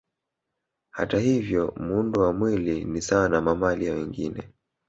[0.91, 4.49] Hata hivyo muundo wa mwili ni sawa na mamalia wengine